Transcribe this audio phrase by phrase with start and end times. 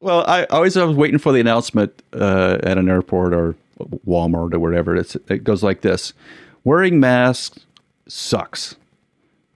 [0.00, 3.54] Well, I always I was waiting for the announcement uh, at an airport or
[4.06, 4.96] Walmart or wherever.
[4.96, 6.14] It's, it goes like this:
[6.64, 7.66] Wearing masks
[8.08, 8.76] sucks,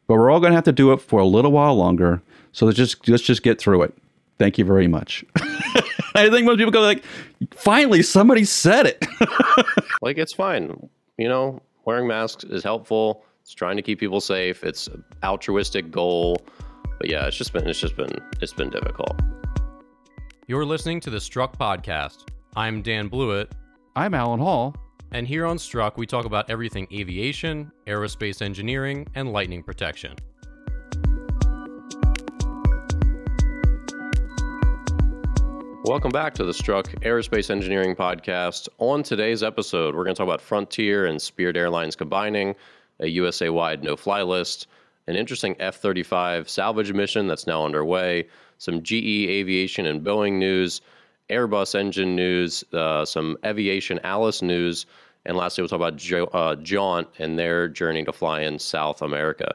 [0.07, 2.22] but we're all going to have to do it for a little while longer.
[2.53, 3.95] So let's just let's just get through it.
[4.38, 5.25] Thank you very much.
[6.17, 7.03] I think most people go like,
[7.53, 9.05] finally somebody said it.
[10.03, 11.61] like it's fine, you know.
[11.87, 13.25] Wearing masks is helpful.
[13.43, 14.65] It's trying to keep people safe.
[14.65, 14.89] It's
[15.23, 16.39] altruistic goal.
[16.99, 19.21] But yeah, it's just been it's just been it's been difficult.
[20.47, 22.29] You're listening to the Struck podcast.
[22.55, 23.52] I'm Dan Blewett,
[23.97, 24.77] I'm Alan Hall.
[25.12, 30.15] and here on Struck we talk about everything aviation, aerospace engineering, and lightning protection.
[35.85, 38.69] Welcome back to the Struck Aerospace Engineering Podcast.
[38.79, 42.55] On today's episode, we're going to talk about Frontier and Spirit Airlines combining,
[43.01, 44.66] a USA wide no fly list,
[45.07, 48.27] an interesting F 35 salvage mission that's now underway,
[48.59, 50.81] some GE Aviation and Boeing news,
[51.31, 54.87] Airbus engine news, uh, some Eviation Alice news,
[55.27, 59.01] and lastly, we'll talk about jo- uh, Jaunt and their journey to fly in South
[59.01, 59.55] America.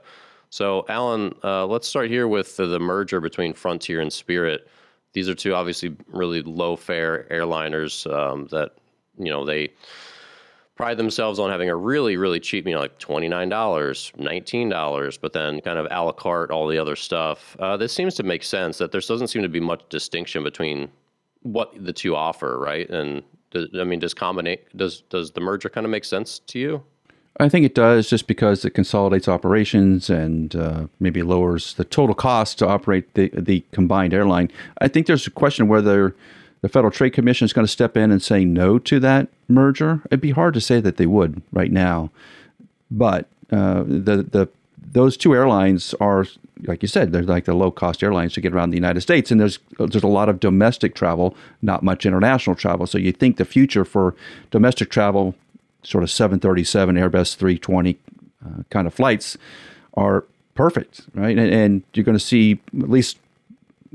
[0.50, 4.68] So, Alan, uh, let's start here with the, the merger between Frontier and Spirit
[5.14, 8.72] these are two obviously really low fare airliners um, that
[9.18, 9.70] you know they
[10.80, 15.78] pride themselves on having a really really cheap know like $29 $19 but then kind
[15.78, 17.58] of a la carte all the other stuff.
[17.60, 20.90] Uh, this seems to make sense that there doesn't seem to be much distinction between
[21.42, 22.90] what the two offer right?
[22.90, 26.60] And does, i mean does combinate does does the merger kind of make sense to
[26.60, 26.84] you?
[27.42, 32.16] I think it does just because it consolidates operations and uh, maybe lowers the total
[32.16, 34.50] cost to operate the, the combined airline.
[34.80, 36.16] I think there's a question whether
[36.62, 40.02] the Federal Trade Commission is going to step in and say no to that merger.
[40.06, 42.12] It'd be hard to say that they would right now,
[42.92, 44.50] but uh, the the
[44.92, 46.26] those two airlines are,
[46.64, 49.32] like you said, they're like the low cost airlines to get around the United States,
[49.32, 52.88] and there's there's a lot of domestic travel, not much international travel.
[52.88, 54.16] So you think the future for
[54.52, 55.36] domestic travel
[55.84, 57.98] sort of 737 Airbus 320
[58.46, 59.38] uh, kind of flights
[59.96, 61.38] are perfect, right?
[61.38, 63.18] And, and you're going to see at least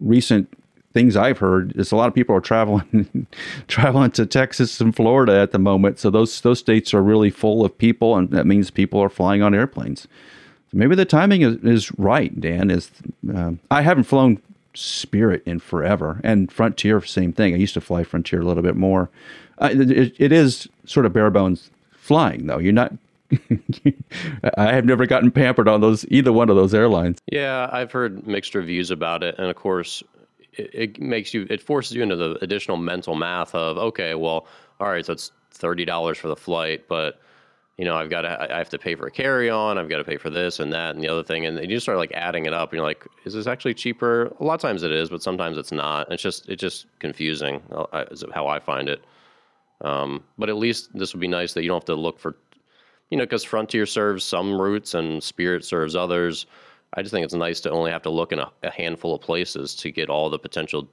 [0.01, 0.51] recent
[0.95, 3.27] things I've heard is a lot of people are traveling
[3.69, 5.99] traveling to Texas and Florida at the moment.
[5.99, 9.43] So those those states are really full of people, and that means people are flying
[9.43, 10.03] on airplanes.
[10.71, 12.41] So maybe the timing is, is right.
[12.41, 12.91] Dan is
[13.35, 14.41] uh, I haven't flown
[14.73, 17.55] Spirit in forever, and Frontier same thing.
[17.55, 19.11] I used to fly Frontier a little bit more.
[19.59, 22.59] Uh, it, it is sort of bare bones flying though.
[22.59, 22.93] You're not.
[24.57, 27.19] I have never gotten pampered on those either one of those airlines.
[27.33, 30.05] Yeah, I've heard mixed reviews about it, and of course,
[30.57, 34.47] it, it makes you it forces you into the additional mental math of okay, well,
[34.81, 37.21] all right, so it's thirty dollars for the flight, but
[37.77, 39.99] you know, I've got to I have to pay for a carry on, I've got
[39.99, 42.47] to pay for this and that and the other thing, and you start like adding
[42.47, 44.33] it up, and you're like, is this actually cheaper?
[44.39, 46.11] A lot of times it is, but sometimes it's not.
[46.13, 47.63] It's just it's just confusing.
[47.73, 49.05] Uh, is how I find it.
[49.81, 52.37] Um, but at least this would be nice that you don't have to look for,
[53.11, 56.47] you know, because Frontier serves some routes and Spirit serves others.
[56.95, 59.21] I just think it's nice to only have to look in a, a handful of
[59.21, 60.89] places to get all the potential,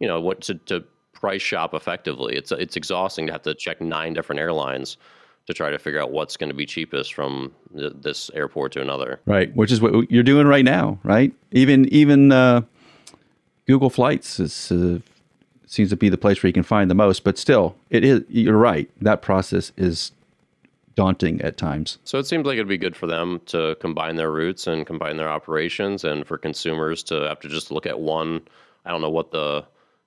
[0.00, 2.36] you know, what to, to price shop effectively.
[2.36, 4.96] It's it's exhausting to have to check nine different airlines
[5.46, 8.80] to try to figure out what's going to be cheapest from th- this airport to
[8.80, 9.20] another.
[9.26, 11.32] Right, which is what you're doing right now, right?
[11.52, 12.62] Even even uh,
[13.66, 14.98] Google Flights is uh,
[15.66, 17.24] seems to be the place where you can find the most.
[17.24, 18.22] But still, it is.
[18.28, 18.90] You're right.
[19.00, 20.12] That process is
[20.96, 21.98] daunting at times.
[22.04, 25.16] So it seems like it'd be good for them to combine their routes and combine
[25.16, 28.42] their operations, and for consumers to have to just look at one.
[28.84, 29.64] I don't know what the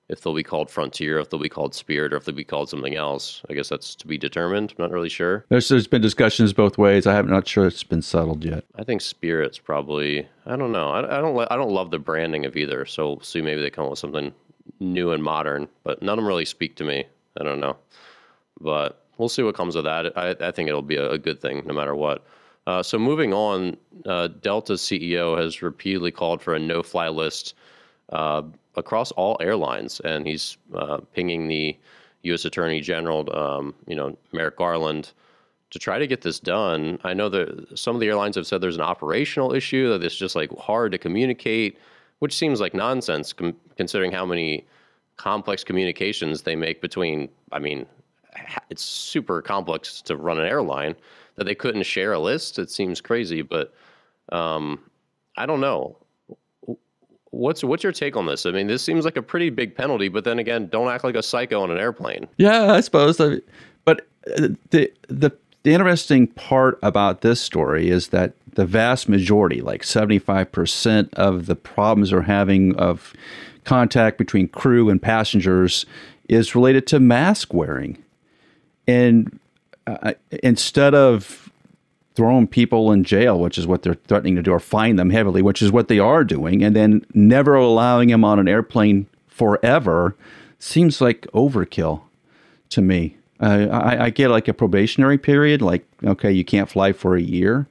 [0.10, 2.68] if they'll be called Frontier, if they'll be called Spirit, or if they'll be called
[2.68, 3.44] something else.
[3.48, 4.72] I guess that's to be determined.
[4.72, 5.46] I'm not really sure.
[5.50, 7.06] There's, there's been discussions both ways.
[7.06, 8.66] I am not sure it's been settled yet.
[8.76, 10.28] I think Spirit's probably.
[10.48, 10.90] I don't know.
[10.90, 11.38] I, I don't.
[11.52, 12.86] I don't love the branding of either.
[12.86, 13.42] So we'll see.
[13.42, 14.34] Maybe they come up with something
[14.80, 17.06] new and modern, but none of them really speak to me.
[17.40, 17.78] I don't know,
[18.60, 20.18] but we'll see what comes of that.
[20.18, 22.26] I, I think it'll be a, good thing no matter what.
[22.66, 27.54] Uh, so moving on, uh, Delta's CEO has repeatedly called for a no-fly list
[28.10, 28.42] uh,
[28.76, 31.78] across all airlines, and he's uh, pinging the
[32.24, 32.46] U.S.
[32.46, 35.12] Attorney General, um, you know, Merrick Garland,
[35.70, 37.00] to try to get this done.
[37.04, 40.16] I know that some of the airlines have said there's an operational issue that it's
[40.16, 41.78] just like hard to communicate
[42.20, 44.66] which seems like nonsense com- considering how many
[45.18, 47.30] complex communications they make between.
[47.52, 47.86] I mean,
[48.70, 50.96] it's super complex to run an airline
[51.36, 52.60] that they couldn't share a list.
[52.60, 53.74] It seems crazy, but
[54.32, 54.80] um,
[55.38, 55.98] I don't know.
[57.32, 58.46] What's what's your take on this?
[58.46, 61.16] I mean, this seems like a pretty big penalty, but then again, don't act like
[61.16, 62.28] a psycho on an airplane.
[62.38, 63.18] Yeah, I suppose.
[63.86, 65.32] But uh, the the
[65.64, 71.56] the interesting part about this story is that the vast majority, like 75% of the
[71.56, 73.14] problems we're having of
[73.64, 75.86] contact between crew and passengers
[76.28, 78.04] is related to mask wearing.
[78.88, 79.40] And
[79.88, 81.52] uh, instead of
[82.16, 85.42] throwing people in jail, which is what they're threatening to do, or fine them heavily,
[85.42, 90.16] which is what they are doing, and then never allowing them on an airplane forever,
[90.60, 92.02] seems like overkill
[92.70, 93.16] to me.
[93.40, 97.22] Uh, I, I, get like a probationary period, like okay, you can't fly for a
[97.22, 97.68] year,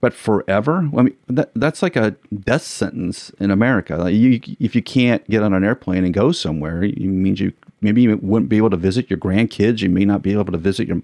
[0.00, 0.90] but forever.
[0.98, 3.96] I mean, that, that's like a death sentence in America.
[3.96, 7.52] Like you, if you can't get on an airplane and go somewhere, it means you
[7.82, 9.80] maybe you wouldn't be able to visit your grandkids.
[9.80, 11.02] You may not be able to visit your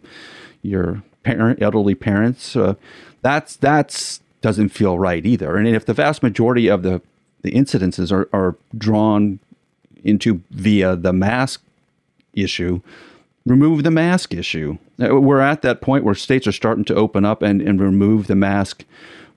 [0.62, 2.56] your parent, elderly parents.
[2.56, 2.74] Uh,
[3.22, 5.56] that's that's doesn't feel right either.
[5.56, 7.02] And if the vast majority of the
[7.42, 9.38] the incidences are, are drawn
[10.04, 11.62] into via the mask
[12.34, 12.80] issue,
[13.46, 14.78] remove the mask issue.
[15.00, 18.26] Uh, we're at that point where states are starting to open up and, and remove
[18.26, 18.84] the mask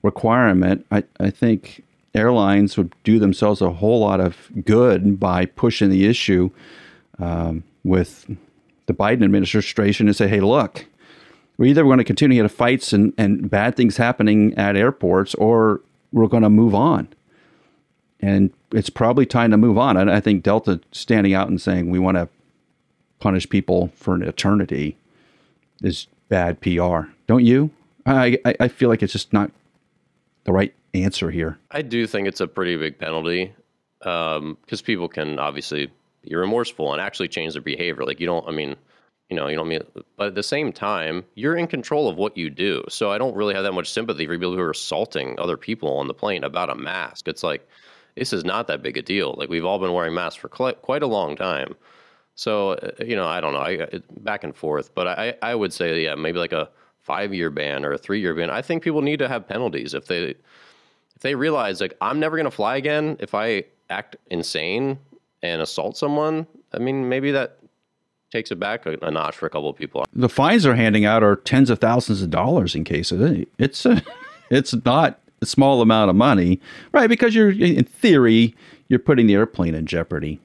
[0.02, 0.84] requirement.
[0.90, 1.84] I, I think
[2.14, 6.50] airlines would do themselves a whole lot of good by pushing the issue
[7.18, 8.26] um, with
[8.86, 10.86] the Biden administration and say, hey, look,
[11.56, 15.80] we're either going to continue to fights and, and bad things happening at airports or
[16.12, 17.08] we're going to move on.
[18.20, 19.96] And it's probably time to move on.
[19.96, 22.28] And I think Delta standing out and saying we want to
[23.18, 24.96] punish people for an eternity
[25.82, 27.10] is bad PR.
[27.26, 27.70] Don't you?
[28.06, 29.50] I, I, I feel like it's just not
[30.44, 31.58] the right answer here.
[31.70, 33.54] I do think it's a pretty big penalty
[33.98, 35.90] because um, people can obviously
[36.22, 38.04] be remorseful and actually change their behavior.
[38.04, 38.76] Like you don't, I mean,
[39.28, 39.80] you know, you don't mean,
[40.16, 42.84] but at the same time, you're in control of what you do.
[42.88, 45.96] So I don't really have that much sympathy for people who are assaulting other people
[45.96, 47.28] on the plane about a mask.
[47.28, 47.66] It's like,
[48.16, 49.34] this is not that big a deal.
[49.38, 51.74] Like we've all been wearing masks for quite a long time.
[52.34, 55.54] So uh, you know, I don't know, I it, back and forth, but I I
[55.54, 56.68] would say yeah, maybe like a
[57.00, 58.50] five year ban or a three year ban.
[58.50, 60.34] I think people need to have penalties if they
[61.14, 64.98] if they realize like I'm never going to fly again if I act insane
[65.42, 66.46] and assault someone.
[66.72, 67.58] I mean, maybe that
[68.30, 70.04] takes it back a, a notch for a couple of people.
[70.12, 73.46] The fines they're handing out are tens of thousands of dollars in cases.
[73.58, 74.02] It's a,
[74.50, 76.60] it's not a small amount of money,
[76.92, 77.08] right?
[77.08, 78.54] Because you're in theory
[78.92, 80.38] you're putting the airplane in jeopardy.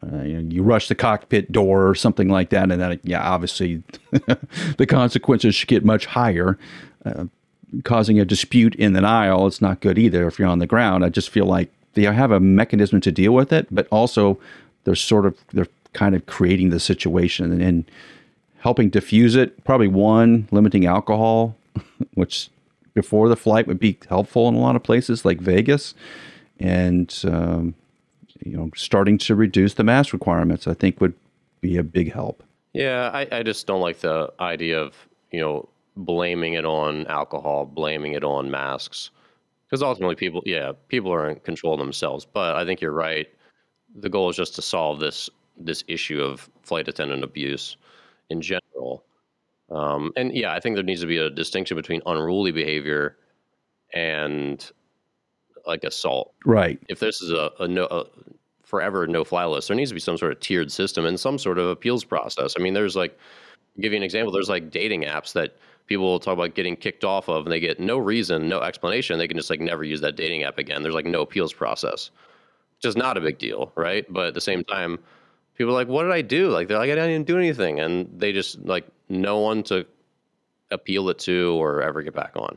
[0.00, 3.28] Uh, you, know, you, rush the cockpit door or something like that, and then yeah,
[3.28, 3.82] obviously
[4.78, 6.56] the consequences should get much higher.
[7.04, 7.24] Uh,
[7.82, 11.04] causing a dispute in the aisle, it's not good either if you're on the ground.
[11.04, 14.38] I just feel like they have a mechanism to deal with it, but also
[14.84, 17.90] they're sort of they're kind of creating the situation and, and
[18.58, 19.64] helping diffuse it.
[19.64, 21.56] Probably one limiting alcohol,
[22.14, 22.50] which
[22.94, 25.94] before the flight would be helpful in a lot of places like Vegas,
[26.58, 27.74] and um,
[28.44, 31.14] you know, starting to reduce the mask requirements, I think would
[31.60, 32.42] be a big help.
[32.72, 34.94] Yeah, I, I just don't like the idea of,
[35.30, 39.10] you know, blaming it on alcohol, blaming it on masks.
[39.68, 42.24] Because ultimately, people, yeah, people are in control of themselves.
[42.24, 43.26] But I think you're right.
[43.94, 45.28] The goal is just to solve this
[45.60, 47.76] this issue of flight attendant abuse
[48.30, 49.04] in general.
[49.70, 53.16] Um, and yeah, I think there needs to be a distinction between unruly behavior
[53.92, 54.70] and
[55.66, 56.32] like assault.
[56.46, 56.80] Right.
[56.88, 58.04] If this is a, a no a
[58.62, 61.38] forever no fly list, there needs to be some sort of tiered system and some
[61.38, 62.54] sort of appeals process.
[62.58, 63.18] I mean, there's like
[63.80, 64.32] give you an example.
[64.32, 67.80] There's like dating apps that people talk about getting kicked off of, and they get
[67.80, 69.18] no reason, no explanation.
[69.18, 70.82] They can just like never use that dating app again.
[70.82, 72.10] There's like no appeals process,
[72.76, 74.04] which is not a big deal, right?
[74.12, 74.98] But at the same time,
[75.56, 77.80] people are like, "What did I do?" Like they're like, "I didn't even do anything,"
[77.80, 79.86] and they just like no one to
[80.70, 82.56] appeal it to or ever get back on.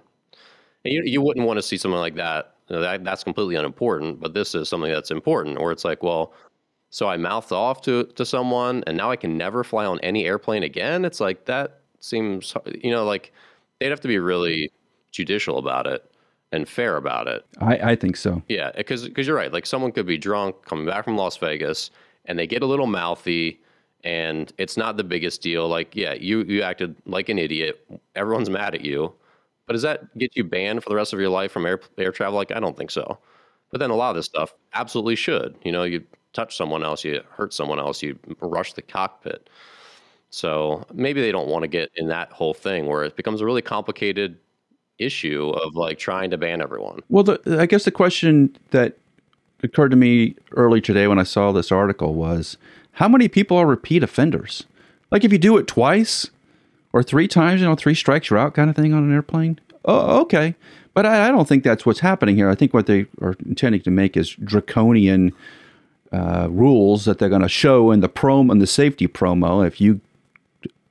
[0.86, 4.34] And you you wouldn't want to see something like that that, that's completely unimportant, but
[4.34, 5.58] this is something that's important.
[5.58, 6.34] Or it's like, well,
[6.92, 10.26] so I mouthed off to to someone, and now I can never fly on any
[10.26, 11.06] airplane again.
[11.06, 13.34] It's like that seems, you know, like
[13.80, 14.72] they'd have to be really
[15.12, 16.12] judicial about it
[16.52, 17.46] and fair about it.
[17.60, 18.44] I, I think so.
[18.50, 19.54] Yeah, because you're right.
[19.54, 21.92] Like someone could be drunk coming back from Las Vegas,
[22.26, 23.62] and they get a little mouthy,
[24.04, 25.70] and it's not the biggest deal.
[25.70, 27.80] Like, yeah, you you acted like an idiot.
[28.16, 29.14] Everyone's mad at you.
[29.66, 32.12] But does that get you banned for the rest of your life from air air
[32.12, 32.36] travel?
[32.36, 33.18] Like I don't think so.
[33.72, 35.56] But then a lot of this stuff absolutely should.
[35.64, 36.04] You know, you
[36.34, 39.50] touch someone else, you hurt someone else, you rush the cockpit.
[40.30, 43.46] So maybe they don't want to get in that whole thing where it becomes a
[43.46, 44.38] really complicated
[44.98, 47.02] issue of like trying to ban everyone.
[47.10, 48.98] Well, the, I guess the question that
[49.64, 52.58] occurred to me early today when I saw this article was
[52.94, 54.66] how many people are repeat offenders?
[55.12, 56.30] Like if you do it twice,
[56.94, 59.60] or three times, you know, three strikes you're out kind of thing on an airplane.
[59.86, 60.56] Oh, okay.
[60.94, 62.50] But I, I don't think that's what's happening here.
[62.50, 65.34] I think what they are intending to make is draconian
[66.12, 69.66] uh, rules that they're going to show in the promo in the safety promo.
[69.66, 70.02] If you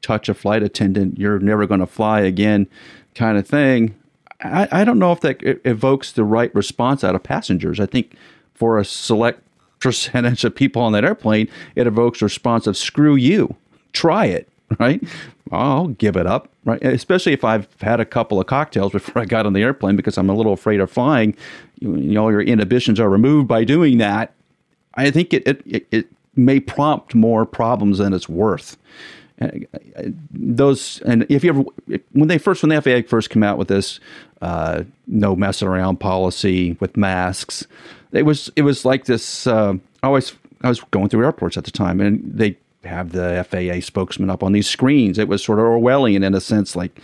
[0.03, 2.67] touch a flight attendant, you're never going to fly again,
[3.15, 3.95] kind of thing.
[4.43, 7.79] I, I don't know if that evokes the right response out of passengers.
[7.79, 8.15] I think
[8.55, 9.43] for a select
[9.81, 13.57] percentage of people on that airplane, it evokes a response of "screw you,
[13.93, 14.49] try it."
[14.79, 15.03] Right?
[15.50, 16.49] I'll give it up.
[16.65, 16.81] Right?
[16.85, 20.17] Especially if I've had a couple of cocktails before I got on the airplane because
[20.17, 21.37] I'm a little afraid of flying.
[21.81, 24.33] You, know, your inhibitions are removed by doing that.
[24.95, 28.77] I think it, it, it may prompt more problems than it's worth.
[29.41, 29.49] Uh,
[30.31, 31.65] those and if you ever
[32.13, 33.99] when they first when the FAA first came out with this
[34.43, 37.67] uh, no messing around policy with masks,
[38.13, 39.47] it was it was like this.
[39.47, 43.47] Uh, I always I was going through airports at the time, and they have the
[43.49, 45.19] FAA spokesman up on these screens.
[45.19, 47.01] It was sort of Orwellian in a sense, like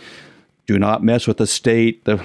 [0.67, 2.05] do not mess with the state.
[2.05, 2.23] The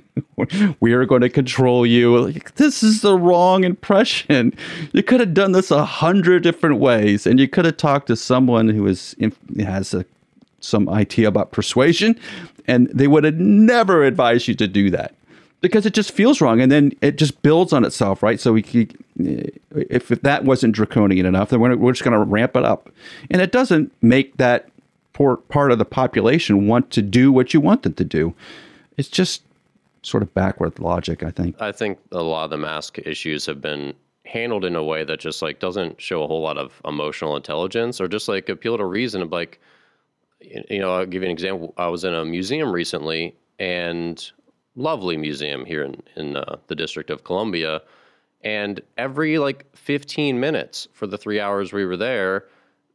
[0.80, 2.18] we are going to control you.
[2.18, 4.54] Like, this is the wrong impression.
[4.92, 8.16] You could have done this a hundred different ways, and you could have talked to
[8.16, 9.14] someone who is
[9.58, 10.04] has a,
[10.60, 12.18] some idea about persuasion,
[12.66, 15.14] and they would have never advised you to do that
[15.60, 18.40] because it just feels wrong, and then it just builds on itself, right?
[18.40, 18.92] So we, if,
[19.24, 22.90] eh, if that wasn't draconian enough, then we're, we're just going to ramp it up,
[23.30, 24.68] and it doesn't make that
[25.12, 28.34] part of the population want to do what you want them to do.
[28.96, 29.42] It's just
[30.02, 31.60] sort of backward logic, I think.
[31.60, 33.94] I think a lot of the mask issues have been
[34.24, 38.00] handled in a way that just like doesn't show a whole lot of emotional intelligence
[38.00, 39.60] or just like appeal to reason of like
[40.40, 41.74] you know, I'll give you an example.
[41.76, 44.30] I was in a museum recently and
[44.74, 47.80] lovely museum here in, in uh, the District of Columbia.
[48.42, 52.46] And every like 15 minutes for the three hours we were there,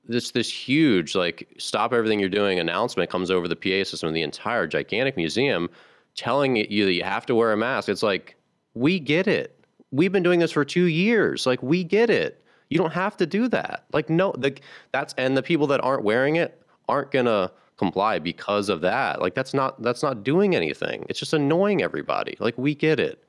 [0.09, 4.13] this this huge like stop everything you're doing announcement comes over the PA system of
[4.13, 5.69] the entire gigantic museum
[6.17, 7.87] telling you that you have to wear a mask.
[7.87, 8.35] It's like,
[8.73, 9.63] we get it.
[9.91, 11.45] We've been doing this for two years.
[11.45, 12.43] Like, we get it.
[12.69, 13.85] You don't have to do that.
[13.93, 14.57] Like, no, the,
[14.91, 19.21] that's and the people that aren't wearing it aren't gonna comply because of that.
[19.21, 21.05] Like, that's not that's not doing anything.
[21.07, 22.35] It's just annoying everybody.
[22.39, 23.23] Like, we get it.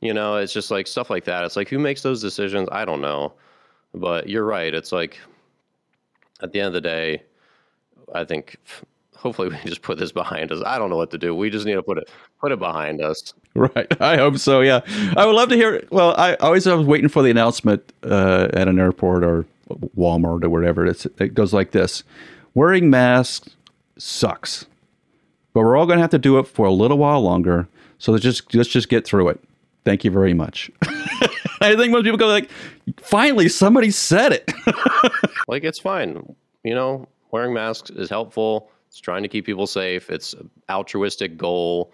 [0.00, 1.44] You know, it's just like stuff like that.
[1.44, 2.68] It's like who makes those decisions?
[2.72, 3.34] I don't know.
[3.94, 4.74] But you're right.
[4.74, 5.18] It's like
[6.40, 7.22] at the end of the day,
[8.14, 8.56] I think
[9.16, 10.62] hopefully we can just put this behind us.
[10.64, 11.34] I don't know what to do.
[11.34, 12.08] We just need to put it
[12.40, 13.32] put it behind us.
[13.54, 13.86] Right.
[14.00, 14.60] I hope so.
[14.60, 14.80] Yeah.
[15.16, 15.84] I would love to hear.
[15.90, 19.46] Well, I always I was waiting for the announcement uh, at an airport or
[19.96, 20.86] Walmart or whatever.
[20.86, 22.04] It's, it goes like this:
[22.54, 23.56] Wearing masks
[23.98, 24.66] sucks,
[25.52, 27.66] but we're all going to have to do it for a little while longer.
[27.98, 29.40] So let's just let's just get through it.
[29.84, 30.70] Thank you very much.
[31.60, 32.50] I think most people go like,
[32.98, 34.52] finally somebody said it.
[35.48, 36.34] like it's fine.
[36.64, 40.08] You know, wearing masks is helpful it's trying to keep people safe.
[40.08, 41.92] It's an altruistic goal.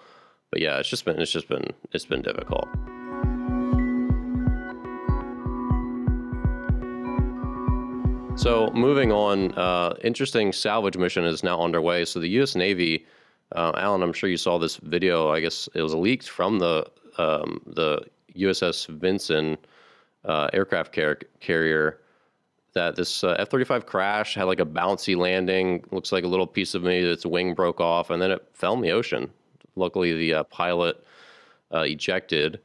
[0.53, 2.69] But yeah, it's just been it's just been it's been difficult.
[8.39, 12.05] So moving on, uh, interesting salvage mission is now underway.
[12.05, 12.55] So the U.S.
[12.55, 13.05] Navy,
[13.51, 15.29] uh, Alan, I'm sure you saw this video.
[15.29, 16.87] I guess it was leaked from the
[17.19, 18.01] um, the
[18.37, 19.59] USS Vinson
[20.25, 21.99] uh, aircraft car- carrier
[22.75, 25.85] that this uh, F 35 crash had like a bouncy landing.
[25.91, 28.75] Looks like a little piece of maybe its wing broke off and then it fell
[28.75, 29.31] in the ocean.
[29.76, 31.05] Luckily, the uh, pilot
[31.73, 32.61] uh, ejected,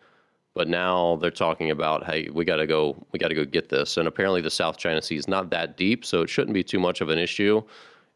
[0.54, 3.70] but now they're talking about, hey, we got to go, we got to go get
[3.70, 3.98] this.
[3.98, 6.80] And apparently, the South China Sea is not that deep, so it shouldn't be too
[6.80, 7.62] much of an issue.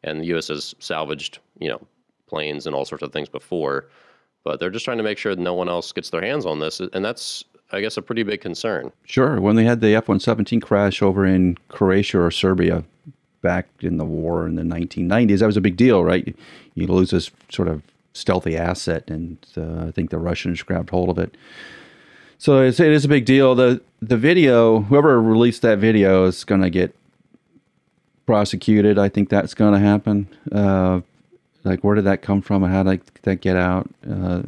[0.03, 0.47] And the U.S.
[0.49, 1.81] has salvaged, you know,
[2.27, 3.89] planes and all sorts of things before,
[4.43, 6.79] but they're just trying to make sure no one else gets their hands on this.
[6.79, 8.91] And that's I guess, a pretty big concern.
[9.05, 9.39] Sure.
[9.39, 12.83] When they had the F 117 crash over in Croatia or Serbia
[13.41, 16.35] back in the war in the 1990s, that was a big deal, right?
[16.75, 17.81] You lose this sort of
[18.13, 21.35] stealthy asset, and uh, I think the Russians grabbed hold of it.
[22.37, 23.55] So it's, it is a big deal.
[23.55, 26.95] The the video, whoever released that video, is going to get
[28.25, 28.97] prosecuted.
[28.97, 30.27] I think that's going to happen.
[30.51, 31.01] Uh,
[31.63, 32.63] like, where did that come from?
[32.63, 33.89] How did that get out?
[34.09, 34.41] Uh,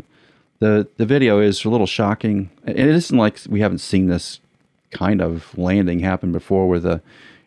[0.64, 2.50] the the video is a little shocking.
[2.66, 4.40] It isn't like we haven't seen this
[4.92, 7.02] kind of landing happen before, where the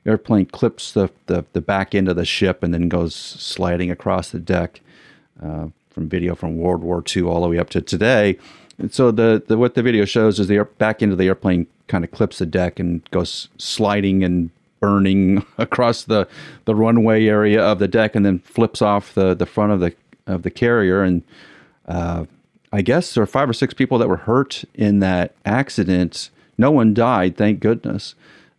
[0.04, 4.30] airplane clips the, the, the back end of the ship and then goes sliding across
[4.30, 4.80] the deck.
[5.42, 8.38] Uh, from video from World War II all the way up to today.
[8.78, 11.26] And so the, the what the video shows is the air, back end of the
[11.26, 16.28] airplane kind of clips the deck and goes sliding and burning across the,
[16.66, 19.94] the runway area of the deck and then flips off the, the front of the
[20.26, 21.22] of the carrier and
[21.86, 22.26] uh,
[22.72, 26.30] I guess there are five or six people that were hurt in that accident.
[26.58, 28.14] No one died, thank goodness.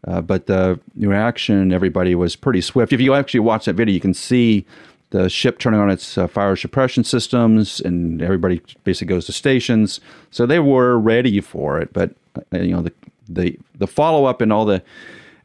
[0.08, 2.94] Uh, but the reaction, everybody was pretty swift.
[2.94, 4.66] If you actually watch that video, you can see
[5.10, 10.00] the ship turning on its uh, fire suppression systems, and everybody basically goes to stations.
[10.32, 11.94] So they were ready for it.
[11.94, 12.12] But
[12.54, 12.94] uh, you know, the
[13.28, 14.82] the the follow up and all the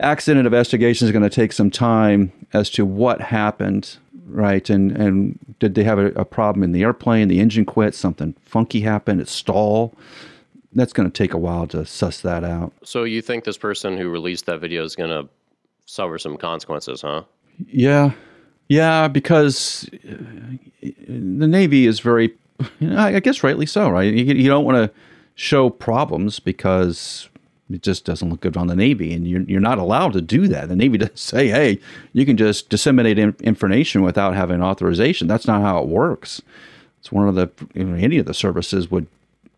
[0.01, 4.69] accident investigation is going to take some time as to what happened right?
[4.71, 7.29] And and did they have a, a, problem in the airplane?
[7.29, 7.95] The engine quit.
[7.95, 9.21] Something funky happened.
[9.21, 9.97] It stalled.
[10.73, 12.73] that's going to take a while to suss that out.
[12.85, 15.29] So you think this person who released that video is going to
[15.87, 17.25] suffer some consequences, huh?
[17.67, 18.13] Yeah,
[18.69, 20.15] yeah, because uh,
[20.81, 22.35] the Navy is very,
[22.81, 24.13] I guess, rightly so, right?
[24.13, 24.99] You, you don't want to
[25.35, 27.29] show problems because
[27.75, 30.49] it just doesn't look good on the Navy, and you're, you're not allowed to do
[30.49, 30.69] that.
[30.69, 31.79] The Navy doesn't say, hey,
[32.13, 35.29] you can just disseminate in, information without having authorization.
[35.29, 36.43] That's not how it works.
[37.01, 39.07] It's one of the, you know, any of the services would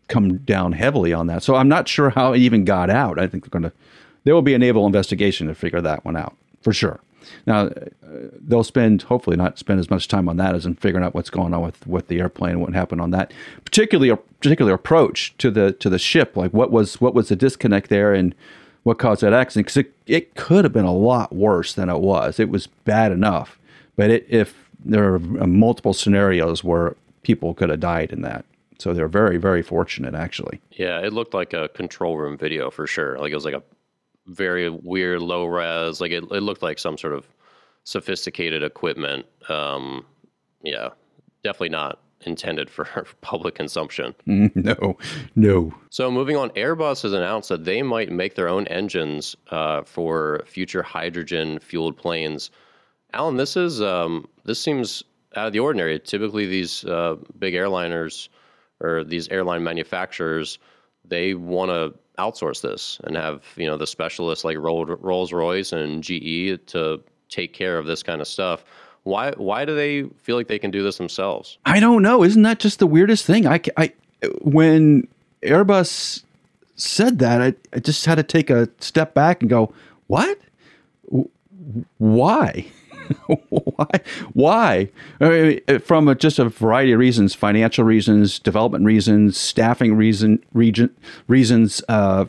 [0.07, 1.43] come down heavily on that.
[1.43, 3.19] So I'm not sure how it even got out.
[3.19, 3.75] I think they're going to,
[4.23, 6.99] there will be a naval investigation to figure that one out for sure.
[7.45, 7.71] Now, uh,
[8.39, 11.29] they'll spend, hopefully, not spend as much time on that as in figuring out what's
[11.29, 13.31] going on with, with the airplane and what happened on that
[13.75, 16.37] particularly a particular approach to the to the ship.
[16.37, 18.33] Like, what was what was the disconnect there, and
[18.83, 19.67] what caused that accident?
[19.67, 22.39] Because it, it could have been a lot worse than it was.
[22.39, 23.59] It was bad enough,
[23.95, 28.45] but it, if there are multiple scenarios where people could have died in that.
[28.77, 30.61] So they're very, very fortunate, actually.
[30.71, 33.17] Yeah, it looked like a control room video for sure.
[33.17, 33.63] Like it was like a
[34.27, 36.01] very weird low res.
[36.01, 37.25] Like it, it looked like some sort of
[37.83, 39.25] sophisticated equipment.
[39.49, 40.05] Um,
[40.63, 40.89] yeah,
[41.43, 42.85] definitely not intended for
[43.21, 44.15] public consumption.
[44.55, 44.97] No,
[45.35, 45.73] no.
[45.89, 50.43] So moving on, Airbus has announced that they might make their own engines uh, for
[50.47, 52.51] future hydrogen fueled planes.
[53.13, 55.03] Alan, this is um, this seems
[55.35, 55.99] out of the ordinary.
[55.99, 58.29] Typically, these uh, big airliners
[58.81, 60.57] or these airline manufacturers
[61.07, 66.03] they want to outsource this and have you know the specialists like Rolls Royce and
[66.03, 68.63] GE to take care of this kind of stuff.
[69.03, 71.57] Why why do they feel like they can do this themselves?
[71.65, 72.23] I don't know.
[72.23, 73.47] Isn't that just the weirdest thing?
[73.47, 73.93] I, I
[74.41, 75.07] when
[75.43, 76.23] Airbus
[76.75, 79.73] said that, I, I just had to take a step back and go,
[80.07, 80.39] what?
[81.97, 82.65] Why?
[83.49, 83.89] why?
[84.33, 84.89] Why?
[85.19, 90.43] I mean, from a, just a variety of reasons: financial reasons, development reasons, staffing reason,
[90.53, 90.95] region
[91.27, 92.25] reasons, uh,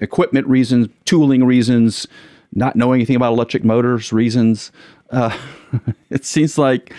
[0.00, 2.06] equipment reasons, tooling reasons,
[2.52, 4.72] not knowing anything about electric motors reasons.
[5.10, 5.36] Uh,
[6.10, 6.92] it seems like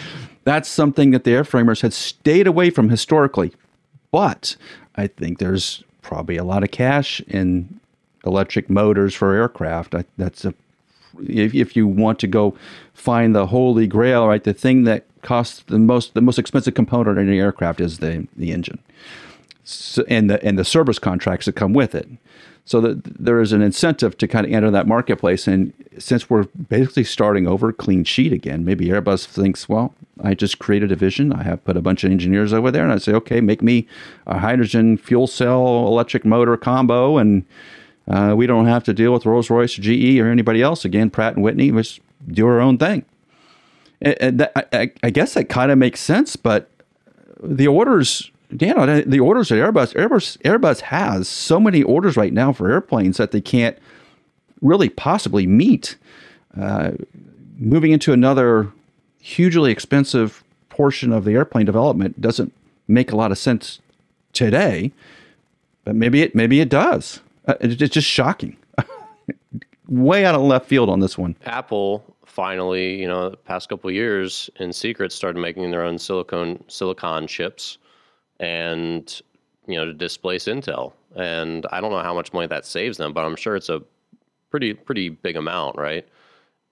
[0.44, 3.54] that's something that the airframers had stayed away from historically.
[4.12, 4.56] But
[4.96, 7.80] I think there's probably a lot of cash in
[8.26, 9.96] electric motors for aircraft.
[9.96, 10.54] I, that's a
[11.28, 12.56] if, if you want to go
[12.94, 14.44] find the holy grail, right?
[14.44, 18.28] The thing that costs the most the most expensive component in an aircraft is the
[18.36, 18.80] the engine,
[19.64, 22.08] so, and the and the service contracts that come with it.
[22.66, 25.48] So that there is an incentive to kind of enter that marketplace.
[25.50, 30.60] And since we're basically starting over clean sheet again, maybe Airbus thinks, well, I just
[30.60, 31.34] created a division.
[31.34, 33.86] I have put a bunch of engineers over there, and I say, okay, make me
[34.28, 37.44] a hydrogen fuel cell electric motor combo, and
[38.08, 41.10] uh, we don't have to deal with Rolls Royce, or GE, or anybody else again.
[41.10, 43.06] Pratt and Whitney, just do our own thing.
[44.02, 46.70] And that, I, I guess that kind of makes sense, but
[47.42, 52.34] the orders you know, the orders at Airbus, Airbus, Airbus has so many orders right
[52.34, 53.78] now for airplanes that they can't
[54.62, 55.98] really possibly meet.
[56.60, 56.92] Uh,
[57.58, 58.72] moving into another
[59.20, 62.54] hugely expensive portion of the airplane development doesn't
[62.88, 63.80] make a lot of sense
[64.34, 64.92] today,
[65.84, 67.22] but maybe it maybe it does.
[67.48, 68.58] Uh, it's just shocking.
[69.88, 71.36] Way out of left field on this one.
[71.46, 77.28] Apple finally, you know, past couple years in secret started making their own silicon silicon
[77.28, 77.78] chips
[78.40, 79.22] and
[79.68, 80.94] you know to displace Intel.
[81.16, 83.82] And I don't know how much money that saves them, but I'm sure it's a
[84.50, 86.08] pretty pretty big amount, right?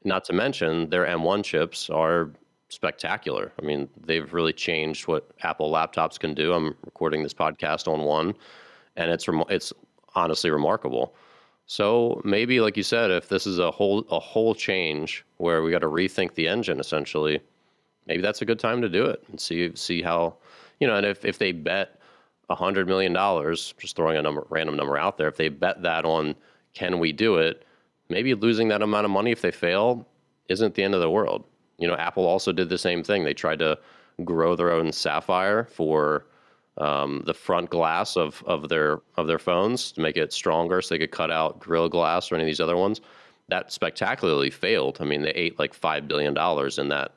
[0.03, 2.31] Not to mention their M1 chips are
[2.69, 3.51] spectacular.
[3.61, 6.53] I mean, they've really changed what Apple laptops can do.
[6.53, 8.33] I'm recording this podcast on one,
[8.95, 9.73] and it's it's
[10.15, 11.15] honestly remarkable.
[11.65, 15.71] So maybe, like you said, if this is a whole a whole change where we
[15.71, 17.39] got to rethink the engine, essentially,
[18.07, 20.35] maybe that's a good time to do it and see see how
[20.79, 21.97] you know, and if, if they bet
[22.55, 26.05] hundred million dollars, just throwing a number, random number out there, if they bet that
[26.05, 26.35] on
[26.73, 27.65] can we do it,
[28.09, 30.05] maybe losing that amount of money if they fail
[30.49, 31.43] isn't the end of the world.
[31.77, 33.23] You know, Apple also did the same thing.
[33.23, 33.77] They tried to
[34.25, 36.25] grow their own Sapphire for
[36.81, 40.93] um, the front glass of, of their of their phones to make it stronger, so
[40.93, 43.01] they could cut out Gorilla Glass or any of these other ones.
[43.49, 44.97] That spectacularly failed.
[44.99, 47.13] I mean, they ate like five billion dollars in that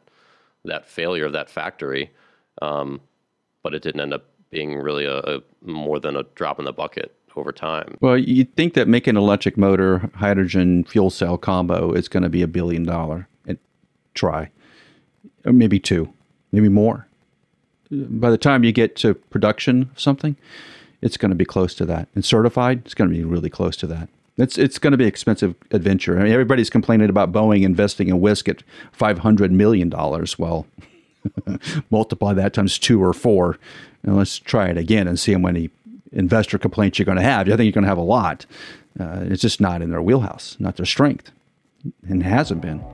[0.64, 2.10] that failure of that factory.
[2.62, 3.00] Um,
[3.62, 6.72] but it didn't end up being really a, a more than a drop in the
[6.72, 7.96] bucket over time.
[8.00, 12.42] Well, you'd think that making electric motor hydrogen fuel cell combo is going to be
[12.42, 13.28] a billion dollar
[14.14, 14.48] try,
[15.44, 16.12] or maybe two,
[16.52, 17.08] maybe more.
[17.90, 20.36] By the time you get to production of something,
[21.02, 22.08] it's going to be close to that.
[22.14, 24.08] And certified, it's going to be really close to that.
[24.36, 26.18] It's it's going to be expensive adventure.
[26.18, 30.38] I mean, everybody's complaining about Boeing investing in Wisk at five hundred million dollars.
[30.38, 30.66] Well,
[31.90, 33.58] multiply that times two or four,
[34.02, 35.70] and let's try it again and see how many
[36.10, 37.48] investor complaints you're going to have.
[37.48, 38.46] I think you're going to have a lot.
[38.98, 41.30] Uh, it's just not in their wheelhouse, not their strength,
[42.08, 42.84] and hasn't been.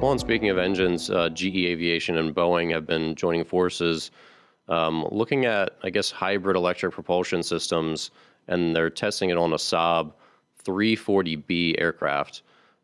[0.00, 4.12] Well, and speaking of engines, uh, GE Aviation and Boeing have been joining forces,
[4.68, 8.12] um, looking at, I guess, hybrid electric propulsion systems,
[8.46, 10.12] and they're testing it on a Saab
[10.64, 12.42] 340B aircraft.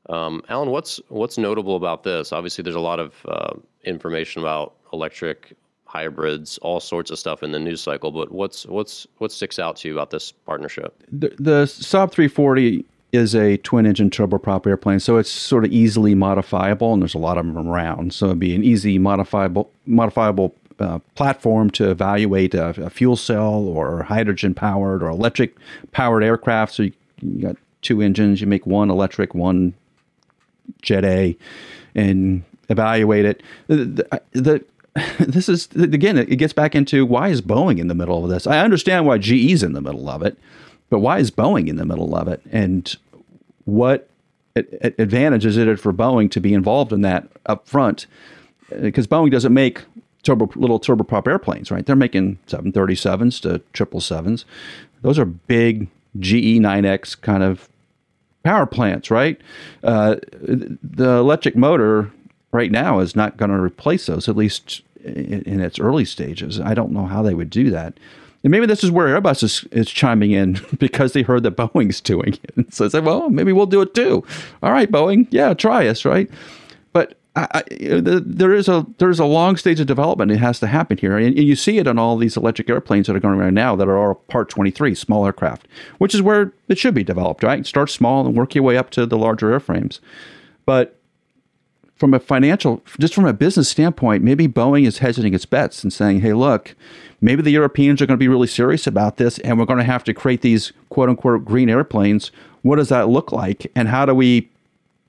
[0.08, 2.32] Um, Alan, what's what's notable about this?
[2.32, 7.52] Obviously, there's a lot of uh, information about electric hybrids, all sorts of stuff in
[7.52, 8.10] the news cycle.
[8.10, 11.00] But what's what's what sticks out to you about this partnership?
[11.12, 16.14] The, the Saab 340 is a twin engine turboprop airplane, so it's sort of easily
[16.14, 18.12] modifiable, and there's a lot of them around.
[18.12, 23.54] So it'd be an easy modifiable modifiable uh, platform to evaluate a, a, fuel cell
[23.54, 25.54] or hydrogen powered or electric
[25.92, 26.74] powered aircraft.
[26.74, 29.74] So you, you got two engines, you make one electric, one
[30.82, 31.36] Jet A,
[31.94, 33.42] and evaluate it.
[33.68, 34.64] The, the,
[35.18, 38.46] this is again, it gets back into why is Boeing in the middle of this?
[38.46, 40.36] I understand why GE's in the middle of it,
[40.90, 42.40] but why is Boeing in the middle of it?
[42.52, 42.94] And
[43.64, 44.08] what
[44.56, 48.06] advantage is it for Boeing to be involved in that up front?
[48.80, 49.82] Because Boeing doesn't make
[50.22, 51.84] turbo little turboprop airplanes, right?
[51.84, 54.44] They're making 737s to 777s.
[55.02, 57.68] Those are big GE 9X kind of
[58.42, 59.40] power plants, right?
[59.82, 62.10] Uh, the electric motor
[62.52, 66.60] right now is not going to replace those, at least in, in, its early stages.
[66.60, 67.98] I don't know how they would do that.
[68.44, 72.00] And maybe this is where Airbus is, is chiming in because they heard that Boeing's
[72.00, 72.66] doing it.
[72.74, 74.24] So they said, well, maybe we'll do it too.
[74.62, 76.28] All right, Boeing, yeah, try us, right?
[76.92, 77.62] But I, I,
[78.00, 80.30] there is a there is a long stage of development.
[80.30, 83.06] It has to happen here, and, and, you see it on all these electric airplanes
[83.06, 85.66] that are going around now that are all Part 23, small aircraft,
[85.98, 87.42] which is where it should be developed.
[87.42, 90.00] Right, start small and work your way up to the larger airframes.
[90.64, 90.98] But
[91.96, 95.92] from a financial, just from a business standpoint, maybe Boeing is hedging its bets and
[95.92, 96.74] saying, "Hey, look,
[97.20, 99.84] maybe the Europeans are going to be really serious about this, and we're going to
[99.84, 102.32] have to create these quote unquote green airplanes.
[102.62, 104.50] What does that look like, and how do we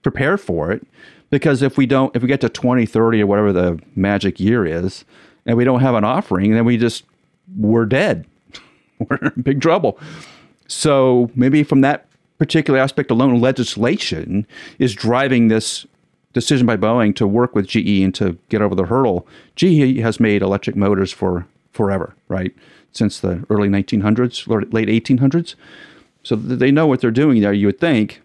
[0.04, 0.86] prepare for it?"
[1.32, 5.06] Because if we don't, if we get to 2030 or whatever the magic year is,
[5.46, 7.04] and we don't have an offering, then we just,
[7.58, 8.26] we're dead.
[9.00, 10.00] we're in big trouble.
[10.68, 14.46] So maybe from that particular aspect alone, legislation
[14.80, 15.86] is driving this
[16.36, 19.26] decision by Boeing to work with GE and to get over the hurdle.
[19.56, 22.54] GE has made electric motors for forever, right?
[22.92, 25.56] Since the early 1900s, late 1800s.
[26.22, 28.22] So they know what they're doing there, you would think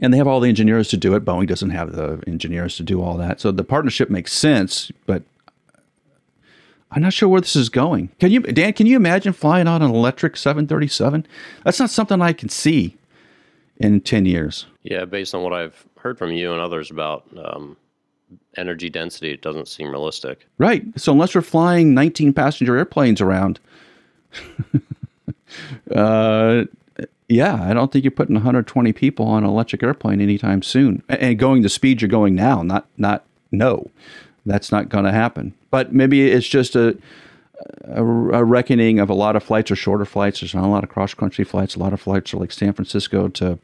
[0.00, 1.24] and they have all the engineers to do it.
[1.24, 3.40] Boeing doesn't have the engineers to do all that.
[3.40, 5.22] So the partnership makes sense, but
[6.90, 8.10] I'm not sure where this is going.
[8.20, 8.72] Can you, Dan?
[8.72, 11.26] Can you imagine flying on an electric 737?
[11.64, 12.96] That's not something I can see
[13.78, 14.66] in 10 years.
[14.82, 17.76] Yeah, based on what I've heard from you and others about um,
[18.56, 20.46] energy density, it doesn't seem realistic.
[20.56, 20.84] Right.
[20.96, 23.58] So unless we're flying 19 passenger airplanes around,
[25.94, 26.64] uh,
[27.28, 31.02] yeah, I don't think you're putting 120 people on an electric airplane anytime soon.
[31.08, 33.90] And going the speed you're going now, not not no,
[34.44, 35.54] that's not going to happen.
[35.72, 36.96] But maybe it's just a,
[37.84, 40.40] a, a reckoning of a lot of flights are shorter flights.
[40.40, 41.74] There's not a lot of cross country flights.
[41.74, 43.58] A lot of flights are like San Francisco to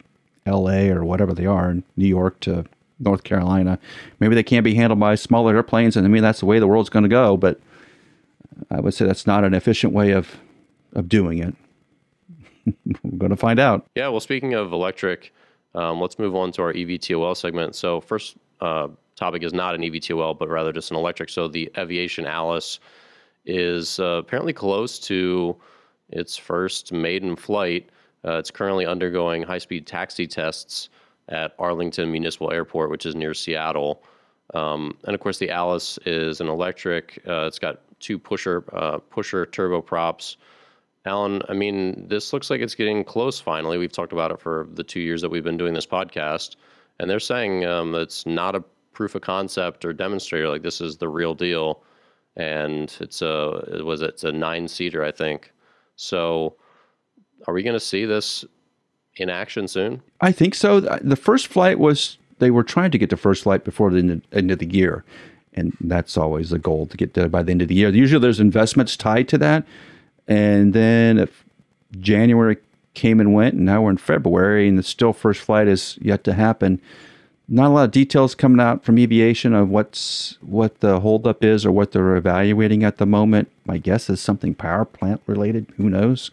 [0.47, 0.91] L.A.
[0.91, 2.65] or whatever they are, New York to
[2.99, 3.79] North Carolina.
[4.21, 6.67] Maybe they can't be handled by smaller airplanes, and I mean that's the way the
[6.67, 7.37] world's going to go.
[7.37, 7.61] But
[8.71, 10.37] I would say that's not an efficient way of
[10.95, 11.55] of doing it.
[13.03, 13.87] We're going to find out.
[13.95, 14.09] Yeah.
[14.09, 15.33] Well, speaking of electric,
[15.75, 17.75] um, let's move on to our EVTOL segment.
[17.75, 21.31] So, first uh, topic is not an EVTOL, but rather just an electric.
[21.31, 22.79] So, the Eviation Alice
[23.45, 25.57] is uh, apparently close to
[26.11, 27.89] its first maiden flight.
[28.25, 30.89] Uh, it's currently undergoing high speed taxi tests
[31.29, 34.03] at Arlington Municipal Airport, which is near Seattle.
[34.55, 37.23] Um, and of course, the Alice is an electric.
[37.27, 40.37] Uh, it's got two pusher uh, pusher turboprops.
[41.05, 43.79] Alan, I mean, this looks like it's getting close finally.
[43.79, 46.57] We've talked about it for the two years that we've been doing this podcast,
[47.01, 50.49] and they're saying um, it's not a proof of concept or demonstrator.
[50.49, 51.83] Like this is the real deal,
[52.37, 55.53] and it's a it was it's a nine seater, I think.
[55.97, 56.57] So,
[57.47, 58.45] are we going to see this
[59.17, 60.03] in action soon?
[60.21, 60.81] I think so.
[60.81, 64.51] The first flight was they were trying to get the first flight before the end
[64.51, 65.05] of the year,
[65.55, 67.91] and that's always the goal to get there by the end of the year.
[67.91, 69.65] Usually, there's investments tied to that
[70.29, 71.45] and then if
[72.01, 72.57] January
[72.95, 76.25] came and went, and now we're in February, and the still first flight is yet
[76.25, 76.81] to happen.
[77.53, 81.67] Not a lot of details coming out from Eviation of what's what the holdup is
[81.67, 83.51] or what they're evaluating at the moment.
[83.67, 85.67] My guess is something power plant related.
[85.77, 86.31] Who knows?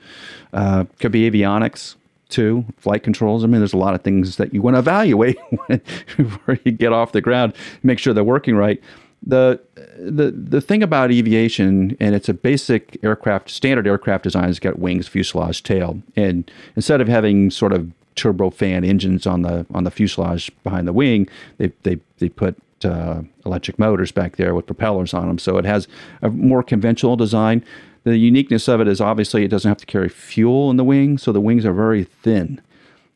[0.53, 1.95] Uh, could be avionics
[2.29, 3.43] too, flight controls.
[3.43, 5.37] I mean, there's a lot of things that you want to evaluate
[6.15, 7.53] before you get off the ground,
[7.83, 8.81] make sure they're working right.
[9.21, 9.59] the
[9.97, 14.49] the the thing about Eviation, and it's a basic aircraft, standard aircraft design.
[14.49, 19.65] It's got wings, fuselage, tail, and instead of having sort of turbofan engines on the
[19.73, 21.27] on the fuselage behind the wing,
[21.57, 25.37] they they they put uh, electric motors back there with propellers on them.
[25.37, 25.87] So it has
[26.21, 27.63] a more conventional design.
[28.03, 31.17] The uniqueness of it is obviously it doesn't have to carry fuel in the wing,
[31.17, 32.61] so the wings are very thin,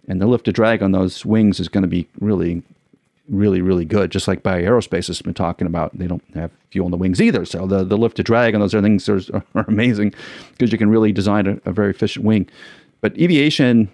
[0.08, 2.63] and the lift to drag on those wings is going to be really
[3.30, 4.12] really, really good.
[4.12, 7.22] Just like Bye Aerospace has been talking about, they don't have fuel in the wings
[7.22, 7.46] either.
[7.46, 9.22] So the, the lift to drag on those other things are,
[9.56, 10.13] are amazing
[10.52, 12.50] because you can really design a, a, very efficient wing.
[13.02, 13.89] But Eviation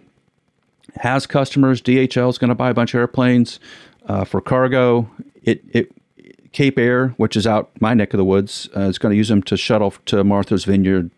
[0.95, 1.82] has customers.
[1.82, 3.60] DHL is going to buy a bunch of airplanes
[4.08, 5.10] uh, for cargo.
[5.43, 5.91] It, it
[6.52, 9.30] Cape Air, which is out my neck of the woods, uh, is going to use
[9.30, 11.12] them to shuttle to Martha's Vineyard,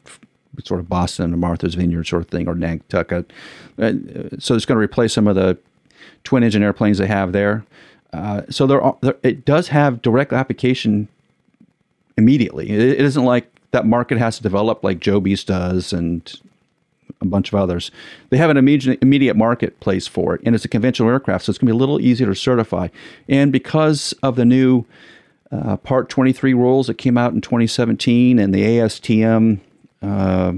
[0.63, 3.31] sort of Boston or Martha's Vineyard sort of thing, or Nantucket.
[3.79, 3.93] Uh,
[4.39, 5.57] so it's going to replace some of the
[6.23, 7.65] twin engine airplanes they have there.
[8.13, 11.07] Uh, so there, are, there, it does have direct application
[12.17, 12.69] immediately.
[12.69, 16.39] It, it isn't like that market has to develop like Joby's does and
[17.21, 17.91] a bunch of others.
[18.29, 21.59] They have an immediate immediate marketplace for it, and it's a conventional aircraft, so it's
[21.59, 22.89] going to be a little easier to certify.
[23.29, 24.85] And because of the new
[25.51, 29.59] uh, Part 23 rules that came out in 2017 and the ASTM
[30.01, 30.53] uh,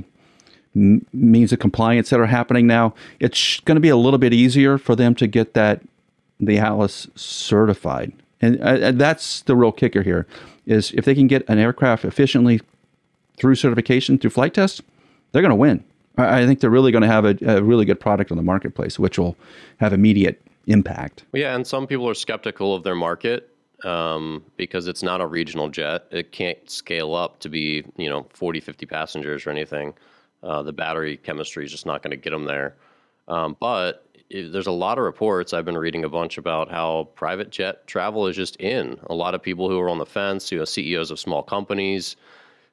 [0.75, 4.33] m- means of compliance that are happening now, it's going to be a little bit
[4.33, 5.81] easier for them to get that
[6.39, 8.13] the Atlas certified.
[8.41, 10.27] And, uh, that's the real kicker here
[10.65, 12.61] is if they can get an aircraft efficiently
[13.37, 14.81] through certification through flight tests,
[15.31, 15.83] they're going to win.
[16.17, 18.99] I think they're really going to have a, a, really good product on the marketplace,
[18.99, 19.35] which will
[19.77, 21.23] have immediate impact.
[21.33, 23.49] Yeah, and some people are skeptical of their market
[23.83, 26.05] um, because it's not a regional jet.
[26.11, 29.93] It can't scale up to be, you know, 40, 50 passengers or anything.
[30.43, 32.75] Uh, the battery chemistry is just not going to get them there.
[33.27, 37.49] Um, but there's a lot of reports I've been reading a bunch about how private
[37.49, 38.99] jet travel is just in.
[39.07, 42.15] A lot of people who are on the fence, you know, CEOs of small companies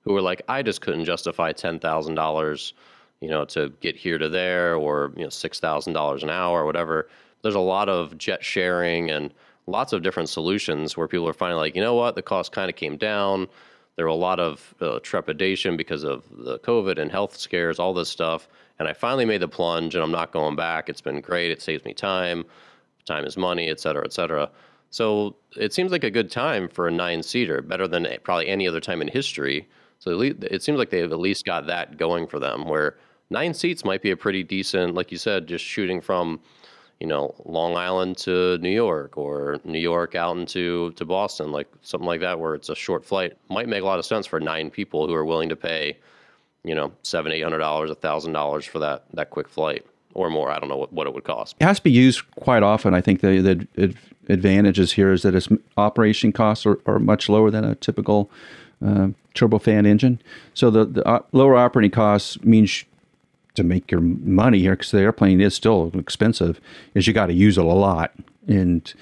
[0.02, 2.72] who are like, I just couldn't justify ten thousand dollars,
[3.20, 6.62] you know, to get here to there, or you know, six thousand dollars an hour
[6.62, 7.08] or whatever.
[7.42, 9.32] There's a lot of jet sharing and
[9.66, 12.68] lots of different solutions where people are finally like, you know what, the cost kind
[12.68, 13.48] of came down.
[13.96, 17.94] There were a lot of uh, trepidation because of the COVID and health scares, all
[17.94, 18.48] this stuff
[18.80, 20.88] and I finally made the plunge and I'm not going back.
[20.88, 21.50] It's been great.
[21.50, 22.46] It saves me time.
[23.04, 24.50] Time is money, et cetera, et cetera.
[24.88, 28.66] So it seems like a good time for a nine seater, better than probably any
[28.66, 29.68] other time in history.
[29.98, 32.96] So it seems like they've at least got that going for them where
[33.30, 36.40] nine seats might be a pretty decent, like you said, just shooting from,
[36.98, 41.68] you know, Long Island to New York or New York out into to Boston, like
[41.82, 44.40] something like that, where it's a short flight, might make a lot of sense for
[44.40, 45.96] nine people who are willing to pay
[46.64, 50.28] you know, seven, eight hundred dollars, a thousand dollars for that that quick flight or
[50.30, 50.50] more.
[50.50, 51.56] I don't know what, what it would cost.
[51.60, 52.94] It has to be used quite often.
[52.94, 53.94] I think the the
[54.28, 58.30] advantages here is that its operation costs are, are much lower than a typical
[58.84, 60.20] uh, turbofan engine.
[60.54, 62.84] So the, the uh, lower operating costs means
[63.60, 66.60] to make your money here because the airplane is still expensive.
[66.94, 68.12] Is you got to use it a lot
[68.46, 68.92] and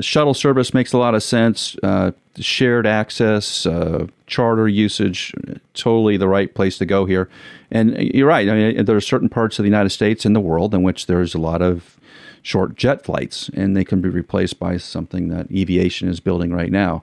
[0.00, 1.76] shuttle service makes a lot of sense.
[1.82, 5.32] Uh, shared access, uh, charter usage,
[5.74, 7.28] totally the right place to go here.
[7.70, 8.48] And you're right.
[8.48, 11.06] I mean, there are certain parts of the United States and the world in which
[11.06, 11.98] there's a lot of
[12.42, 16.70] short jet flights, and they can be replaced by something that Eviation is building right
[16.70, 17.02] now.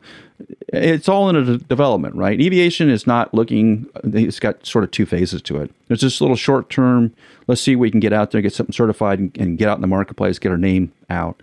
[0.69, 2.39] It's all in a development, right?
[2.39, 5.71] Eviation is not looking, it's got sort of two phases to it.
[5.87, 7.13] There's this little short term,
[7.47, 9.77] let's see if we can get out there, get something certified, and, and get out
[9.77, 11.41] in the marketplace, get our name out.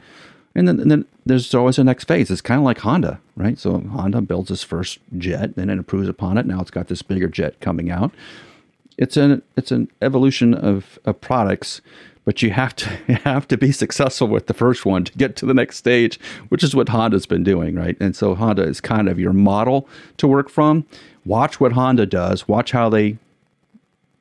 [0.54, 2.30] And then, and then there's always a next phase.
[2.30, 3.58] It's kind of like Honda, right?
[3.58, 6.46] So Honda builds its first jet, then it improves upon it.
[6.46, 8.12] Now it's got this bigger jet coming out.
[8.96, 11.80] It's an it's an evolution of, of products,
[12.28, 15.34] but you have to you have to be successful with the first one to get
[15.36, 17.96] to the next stage, which is what Honda's been doing, right?
[18.00, 19.88] And so Honda is kind of your model
[20.18, 20.84] to work from.
[21.24, 22.46] Watch what Honda does.
[22.46, 23.16] Watch how they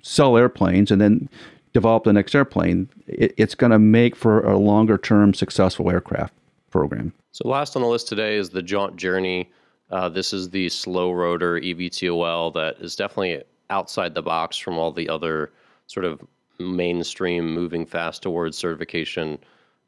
[0.04, 1.28] sell airplanes, and then
[1.74, 6.34] develop the next airplane, it, it's going to make for a longer term successful aircraft
[6.72, 7.12] program.
[7.34, 9.52] So, last on the list today is the Jaunt Journey.
[9.92, 14.94] Uh, this is the slow rotor eVTOL that is definitely outside the box from all
[14.94, 15.52] the other
[15.88, 16.22] sort of
[16.60, 19.38] mainstream moving fast towards certification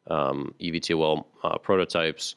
[0.08, 2.36] um, eVTOL uh, prototypes.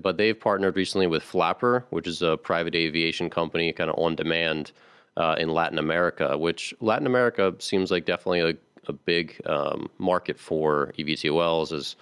[0.00, 4.16] But they've partnered recently with Flapper, which is a private aviation company, kind of on
[4.16, 4.72] demand
[5.16, 8.54] uh, in Latin America, which Latin America seems like definitely a,
[8.88, 11.72] a big um, market for eVTOLs.
[11.72, 11.96] As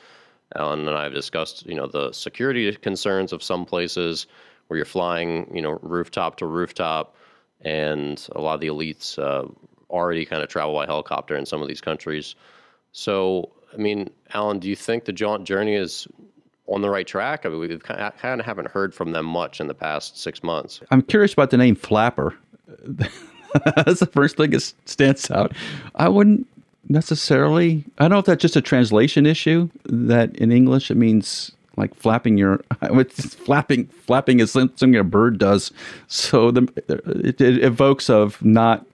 [0.57, 4.27] Alan and I have discussed, you know, the security concerns of some places
[4.67, 7.15] where you're flying, you know, rooftop to rooftop,
[7.61, 9.47] and a lot of the elites uh,
[9.93, 12.35] already kind of travel by helicopter in some of these countries.
[12.93, 16.09] So, I mean, Alan, do you think the jaunt journey is
[16.67, 17.45] on the right track?
[17.45, 20.81] I mean, we've kind of, haven't heard from them much in the past six months.
[20.91, 22.35] I'm curious about the name Flapper.
[23.77, 25.53] That's the first thing that stands out.
[25.95, 26.47] I wouldn't
[26.89, 27.85] necessarily.
[27.99, 29.69] I don't know if that's just a translation issue.
[29.85, 32.63] That in English it means like flapping your
[33.11, 35.71] flapping flapping is something a bird does.
[36.07, 36.63] So the
[37.25, 38.87] it, it evokes of not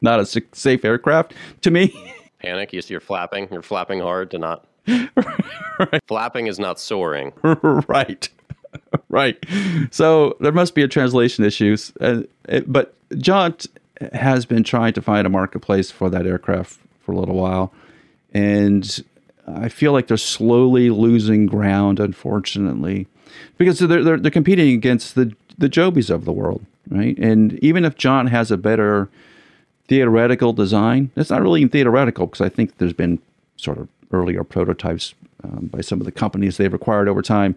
[0.00, 1.94] not a safe aircraft to me.
[2.38, 2.72] Panic.
[2.72, 3.48] You see, you're flapping.
[3.50, 4.66] You're flapping hard to not.
[4.86, 6.02] right.
[6.06, 7.32] Flapping is not soaring.
[7.42, 8.28] right.
[9.08, 9.38] right.
[9.90, 11.92] So there must be a translation issues.
[12.00, 13.66] Uh, it, but Jaunt
[14.12, 17.72] has been trying to find a marketplace for that aircraft for a little while,
[18.34, 19.02] and
[19.46, 23.06] I feel like they're slowly losing ground, unfortunately,
[23.56, 27.16] because they're they're, they're competing against the the Jobies of the world, right?
[27.18, 29.08] And even if Jaunt has a better
[29.88, 33.18] theoretical design, it's not really theoretical because I think there's been
[33.56, 37.56] sort of earlier prototypes um, by some of the companies they've acquired over time.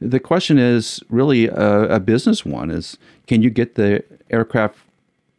[0.00, 4.78] The question is really a, a business one: is can you get the aircraft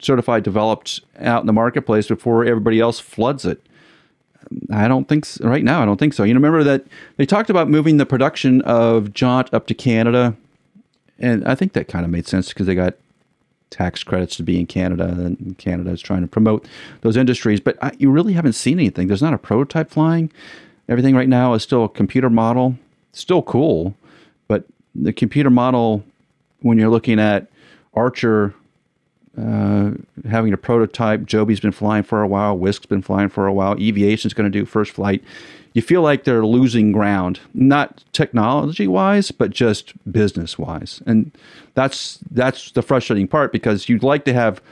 [0.00, 3.64] certified developed out in the marketplace before everybody else floods it?
[4.70, 5.46] I don't think so.
[5.46, 5.82] right now.
[5.82, 6.22] I don't think so.
[6.24, 6.84] You remember that
[7.16, 10.36] they talked about moving the production of Jaunt up to Canada,
[11.18, 12.94] and I think that kind of made sense because they got
[13.70, 16.66] tax credits to be in Canada, and Canada is trying to promote
[17.00, 17.60] those industries.
[17.60, 19.08] But I, you really haven't seen anything.
[19.08, 20.30] There's not a prototype flying.
[20.88, 22.76] Everything right now is still a computer model.
[23.12, 23.94] Still cool,
[24.48, 26.02] but the computer model,
[26.60, 27.46] when you're looking at
[27.94, 28.54] Archer
[29.40, 29.90] uh,
[30.28, 31.24] having a prototype.
[31.24, 32.56] Joby's been flying for a while.
[32.56, 33.74] Wisk's been flying for a while.
[33.80, 35.24] Eviation's going to do first flight.
[35.74, 41.30] You feel like they're losing ground, not technology wise, but just business wise, and
[41.74, 44.62] that's that's the frustrating part because you'd like to have.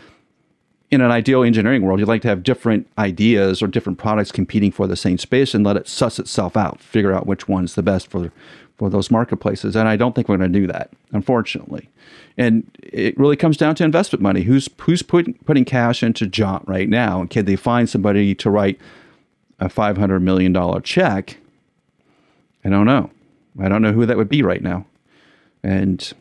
[0.90, 4.70] In an ideal engineering world, you'd like to have different ideas or different products competing
[4.70, 7.82] for the same space and let it suss itself out, figure out which one's the
[7.82, 8.30] best for
[8.76, 9.76] for those marketplaces.
[9.76, 11.88] And I don't think we're going to do that, unfortunately.
[12.36, 14.42] And it really comes down to investment money.
[14.42, 17.20] Who's who's putting putting cash into Jaunt right now?
[17.20, 18.80] And can they find somebody to write
[19.62, 21.38] a five hundred million dollar check?
[22.64, 23.10] I don't know.
[23.60, 24.86] I don't know who that would be right now.
[25.62, 26.12] And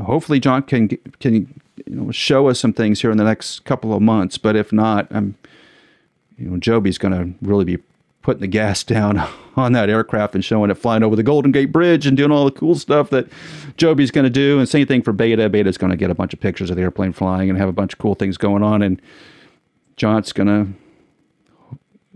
[0.00, 0.88] hopefully, Jaunt can
[1.20, 4.38] can you know show us some things here in the next couple of months.
[4.38, 5.36] But if not, I'm
[6.38, 7.78] you know Joby's going to really be
[8.22, 11.72] putting the gas down on that aircraft and showing it flying over the Golden Gate
[11.72, 13.26] Bridge and doing all the cool stuff that
[13.76, 14.58] Joby's going to do.
[14.60, 15.48] And same thing for Beta.
[15.48, 17.72] Beta's going to get a bunch of pictures of the airplane flying and have a
[17.72, 18.80] bunch of cool things going on.
[18.80, 19.02] And
[19.96, 20.83] Jaunt's going to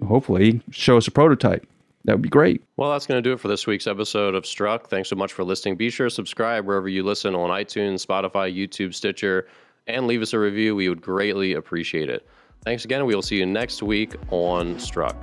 [0.07, 1.67] hopefully show us a prototype.
[2.05, 2.63] That would be great.
[2.77, 4.89] Well, that's going to do it for this week's episode of Struck.
[4.89, 5.77] Thanks so much for listening.
[5.77, 9.47] Be sure to subscribe wherever you listen on iTunes, Spotify, YouTube, Stitcher,
[9.87, 10.75] and leave us a review.
[10.75, 12.27] We would greatly appreciate it.
[12.65, 13.05] Thanks again.
[13.05, 15.17] We will see you next week on Struck.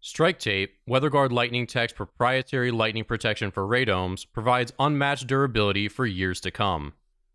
[0.00, 6.40] Strike Tape, WeatherGuard Lightning Tech's proprietary lightning protection for radomes, provides unmatched durability for years
[6.42, 6.92] to come.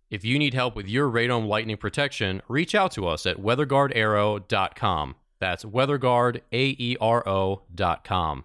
[0.10, 5.16] If you need help with your radome lightning protection, reach out to us at weatherguardaero.com.
[5.40, 8.44] That's weatherguardaero.com.